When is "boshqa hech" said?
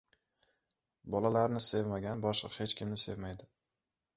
2.25-2.77